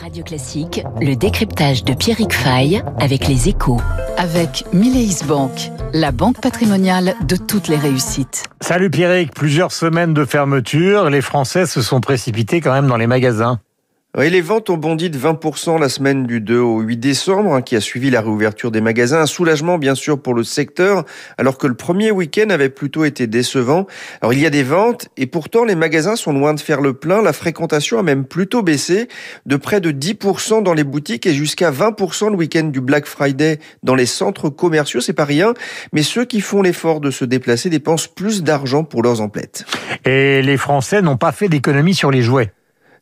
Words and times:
Radio 0.00 0.24
Classique, 0.24 0.82
le 1.02 1.14
décryptage 1.14 1.84
de 1.84 1.92
Pierrick 1.92 2.32
Fay 2.32 2.82
avec 2.98 3.28
les 3.28 3.50
échos. 3.50 3.78
Avec 4.16 4.64
Mileis 4.72 5.22
Bank, 5.26 5.50
la 5.92 6.10
banque 6.10 6.40
patrimoniale 6.40 7.14
de 7.26 7.36
toutes 7.36 7.68
les 7.68 7.76
réussites. 7.76 8.44
Salut 8.62 8.88
Pierrick, 8.88 9.34
plusieurs 9.34 9.72
semaines 9.72 10.14
de 10.14 10.24
fermeture, 10.24 11.10
les 11.10 11.20
Français 11.20 11.66
se 11.66 11.82
sont 11.82 12.00
précipités 12.00 12.62
quand 12.62 12.72
même 12.72 12.86
dans 12.86 12.96
les 12.96 13.06
magasins. 13.06 13.60
Oui, 14.18 14.28
les 14.28 14.40
ventes 14.40 14.68
ont 14.70 14.76
bondi 14.76 15.08
de 15.08 15.16
20% 15.16 15.78
la 15.78 15.88
semaine 15.88 16.26
du 16.26 16.40
2 16.40 16.58
au 16.58 16.80
8 16.80 16.96
décembre, 16.96 17.54
hein, 17.54 17.62
qui 17.62 17.76
a 17.76 17.80
suivi 17.80 18.10
la 18.10 18.20
réouverture 18.20 18.72
des 18.72 18.80
magasins. 18.80 19.20
Un 19.20 19.26
soulagement, 19.26 19.78
bien 19.78 19.94
sûr, 19.94 20.20
pour 20.20 20.34
le 20.34 20.42
secteur, 20.42 21.04
alors 21.38 21.58
que 21.58 21.68
le 21.68 21.74
premier 21.74 22.10
week-end 22.10 22.50
avait 22.50 22.70
plutôt 22.70 23.04
été 23.04 23.28
décevant. 23.28 23.86
Alors, 24.20 24.32
il 24.32 24.40
y 24.40 24.46
a 24.46 24.50
des 24.50 24.64
ventes, 24.64 25.08
et 25.16 25.26
pourtant, 25.26 25.64
les 25.64 25.76
magasins 25.76 26.16
sont 26.16 26.32
loin 26.32 26.54
de 26.54 26.60
faire 26.60 26.80
le 26.80 26.92
plein. 26.92 27.22
La 27.22 27.32
fréquentation 27.32 28.00
a 28.00 28.02
même 28.02 28.24
plutôt 28.24 28.64
baissé, 28.64 29.06
de 29.46 29.54
près 29.54 29.80
de 29.80 29.92
10% 29.92 30.64
dans 30.64 30.74
les 30.74 30.82
boutiques 30.82 31.26
et 31.26 31.32
jusqu'à 31.32 31.70
20% 31.70 32.30
le 32.30 32.36
week-end 32.36 32.64
du 32.64 32.80
Black 32.80 33.06
Friday 33.06 33.60
dans 33.84 33.94
les 33.94 34.06
centres 34.06 34.48
commerciaux. 34.48 35.00
C'est 35.00 35.12
pas 35.12 35.24
rien, 35.24 35.54
mais 35.92 36.02
ceux 36.02 36.24
qui 36.24 36.40
font 36.40 36.62
l'effort 36.62 37.00
de 37.00 37.12
se 37.12 37.24
déplacer 37.24 37.70
dépensent 37.70 38.08
plus 38.12 38.42
d'argent 38.42 38.82
pour 38.82 39.04
leurs 39.04 39.20
emplettes. 39.20 39.64
Et 40.04 40.42
les 40.42 40.56
Français 40.56 41.00
n'ont 41.00 41.16
pas 41.16 41.30
fait 41.30 41.48
d'économie 41.48 41.94
sur 41.94 42.10
les 42.10 42.22
jouets. 42.22 42.52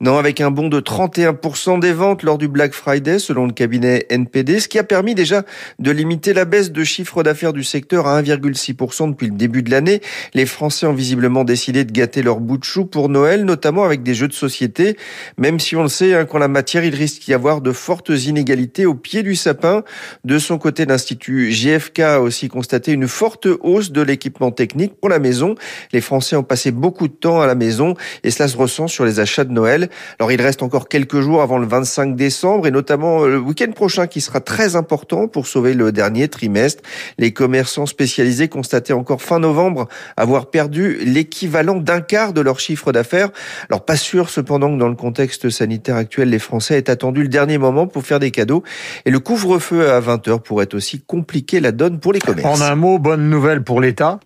Non, 0.00 0.18
avec 0.18 0.40
un 0.40 0.50
bond 0.50 0.68
de 0.68 0.80
31% 0.80 1.78
des 1.78 1.92
ventes 1.92 2.24
lors 2.24 2.36
du 2.36 2.48
Black 2.48 2.74
Friday, 2.74 3.20
selon 3.20 3.46
le 3.46 3.52
cabinet 3.52 4.06
NPD, 4.10 4.58
ce 4.58 4.66
qui 4.66 4.80
a 4.80 4.82
permis 4.82 5.14
déjà 5.14 5.44
de 5.78 5.90
limiter 5.92 6.32
la 6.32 6.44
baisse 6.44 6.72
de 6.72 6.82
chiffre 6.82 7.22
d'affaires 7.22 7.52
du 7.52 7.62
secteur 7.62 8.08
à 8.08 8.20
1,6% 8.20 9.10
depuis 9.10 9.28
le 9.28 9.36
début 9.36 9.62
de 9.62 9.70
l'année. 9.70 10.00
Les 10.34 10.46
Français 10.46 10.86
ont 10.86 10.92
visiblement 10.92 11.44
décidé 11.44 11.84
de 11.84 11.92
gâter 11.92 12.22
leur 12.22 12.40
bout 12.40 12.58
de 12.58 12.64
chou 12.64 12.86
pour 12.86 13.08
Noël, 13.08 13.44
notamment 13.44 13.84
avec 13.84 14.02
des 14.02 14.14
jeux 14.14 14.26
de 14.26 14.32
société. 14.32 14.96
Même 15.38 15.60
si 15.60 15.76
on 15.76 15.84
le 15.84 15.88
sait, 15.88 16.12
hein, 16.14 16.24
qu'en 16.24 16.38
la 16.38 16.48
matière, 16.48 16.84
il 16.84 16.94
risque 16.94 17.22
d'y 17.22 17.32
avoir 17.32 17.60
de 17.60 17.70
fortes 17.70 18.10
inégalités 18.10 18.86
au 18.86 18.94
pied 18.94 19.22
du 19.22 19.36
sapin. 19.36 19.84
De 20.24 20.40
son 20.40 20.58
côté, 20.58 20.86
l'Institut 20.86 21.52
GFK 21.52 22.00
a 22.00 22.20
aussi 22.20 22.48
constaté 22.48 22.90
une 22.90 23.06
forte 23.06 23.46
hausse 23.60 23.92
de 23.92 24.02
l'équipement 24.02 24.50
technique 24.50 24.94
pour 25.00 25.08
la 25.08 25.20
maison. 25.20 25.54
Les 25.92 26.00
Français 26.00 26.34
ont 26.34 26.42
passé 26.42 26.72
beaucoup 26.72 27.06
de 27.06 27.14
temps 27.14 27.40
à 27.40 27.46
la 27.46 27.54
maison 27.54 27.94
et 28.24 28.32
cela 28.32 28.48
se 28.48 28.56
ressent 28.56 28.88
sur 28.88 29.04
les 29.04 29.20
achats 29.20 29.44
de 29.44 29.52
Noël. 29.52 29.83
Alors 30.18 30.32
il 30.32 30.40
reste 30.40 30.62
encore 30.62 30.88
quelques 30.88 31.20
jours 31.20 31.42
avant 31.42 31.58
le 31.58 31.66
25 31.66 32.16
décembre 32.16 32.66
et 32.66 32.70
notamment 32.70 33.22
euh, 33.22 33.28
le 33.28 33.38
week-end 33.38 33.70
prochain 33.72 34.06
qui 34.06 34.20
sera 34.20 34.40
très 34.40 34.76
important 34.76 35.28
pour 35.28 35.46
sauver 35.46 35.74
le 35.74 35.92
dernier 35.92 36.28
trimestre. 36.28 36.82
Les 37.18 37.32
commerçants 37.32 37.86
spécialisés 37.86 38.48
constataient 38.48 38.92
encore 38.92 39.22
fin 39.22 39.38
novembre 39.38 39.88
avoir 40.16 40.46
perdu 40.50 40.98
l'équivalent 41.04 41.76
d'un 41.76 42.00
quart 42.00 42.32
de 42.32 42.40
leur 42.40 42.60
chiffre 42.60 42.92
d'affaires. 42.92 43.30
Alors 43.70 43.84
pas 43.84 43.96
sûr 43.96 44.30
cependant 44.30 44.72
que 44.72 44.78
dans 44.78 44.88
le 44.88 44.96
contexte 44.96 45.50
sanitaire 45.50 45.96
actuel, 45.96 46.30
les 46.30 46.38
Français 46.38 46.78
aient 46.78 46.90
attendu 46.90 47.22
le 47.22 47.28
dernier 47.28 47.58
moment 47.58 47.86
pour 47.86 48.04
faire 48.04 48.20
des 48.20 48.30
cadeaux 48.30 48.62
et 49.04 49.10
le 49.10 49.20
couvre-feu 49.20 49.90
à 49.90 50.00
20h 50.00 50.40
pourrait 50.40 50.74
aussi 50.74 51.00
compliquer 51.00 51.60
la 51.60 51.72
donne 51.72 52.00
pour 52.00 52.12
les 52.12 52.20
commerces. 52.20 52.60
En 52.60 52.64
un 52.64 52.74
mot, 52.74 52.98
bonne 52.98 53.28
nouvelle 53.28 53.62
pour 53.62 53.80
l'État 53.80 54.20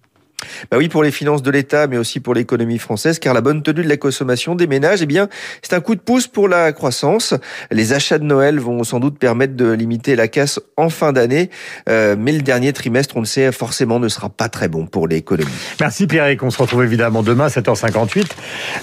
bah 0.71 0.79
oui, 0.79 0.89
pour 0.89 1.03
les 1.03 1.11
finances 1.11 1.43
de 1.43 1.51
l'État, 1.51 1.87
mais 1.87 1.99
aussi 1.99 2.21
pour 2.21 2.35
l'économie 2.35 2.79
française, 2.79 3.19
car 3.19 3.35
la 3.35 3.41
bonne 3.41 3.63
tenue 3.63 3.83
de 3.83 3.89
la 3.89 3.97
consommation 3.97 4.55
des 4.55 4.67
ménages, 4.67 5.03
eh 5.03 5.07
bien, 5.07 5.29
c'est 5.63 5.75
un 5.75 5.81
coup 5.81 5.95
de 5.95 6.01
pouce 6.01 6.27
pour 6.27 6.49
la 6.49 6.73
croissance. 6.73 7.35
Les 7.71 7.93
achats 7.93 8.19
de 8.19 8.25
Noël 8.25 8.59
vont 8.59 8.85
sans 8.85 9.01
doute 9.01 9.19
permettre 9.19 9.55
de 9.55 9.71
limiter 9.71 10.17
la 10.17 10.29
casse 10.29 10.61
en 10.77 10.91
fin 10.91 11.13
d'année, 11.13 11.51
euh, 11.89 12.17
mais 12.19 12.33
le 12.33 12.43
dernier 12.43 12.73
trimestre, 12.73 13.17
on 13.17 13.21
le 13.21 13.27
sait, 13.27 13.53
forcément 13.53 13.99
ne 13.99 14.09
sera 14.09 14.29
pas 14.29 14.49
très 14.49 14.69
bon 14.69 14.87
pour 14.87 15.09
l'économie. 15.09 15.51
Merci 15.81 16.07
Pierrick, 16.07 16.43
on 16.43 16.51
se 16.51 16.59
retrouve 16.59 16.85
évidemment 16.85 17.23
demain 17.23 17.49
7h58. 17.49 18.27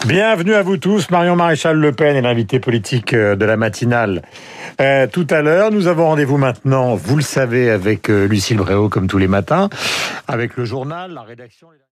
Bienvenue 0.08 0.54
à 0.54 0.62
vous 0.62 0.78
tous, 0.78 1.10
Marion 1.10 1.36
Maréchal 1.36 1.78
Le 1.78 1.92
Pen 1.92 2.16
est 2.16 2.22
l'invité 2.22 2.60
politique 2.60 3.14
euh, 3.14 3.36
de 3.36 3.46
la 3.46 3.58
matinale. 3.58 4.22
Euh, 4.82 5.08
tout 5.08 5.28
à 5.30 5.42
l'heure, 5.42 5.72
nous 5.72 5.88
avons 5.88 6.06
rendez-vous 6.06 6.38
maintenant, 6.38 6.96
vous 6.96 7.16
le 7.16 7.22
savez, 7.22 7.70
avec 7.70 8.08
Lucille 8.08 8.58
Bréau 8.58 8.90
comme 8.90 9.08
tous 9.08 9.18
les 9.18 9.28
matins, 9.28 9.70
avec 10.28 10.58
le 10.58 10.66
journal, 10.66 11.12
la 11.14 11.22
rédaction. 11.22 11.65
Johnny 11.66 11.80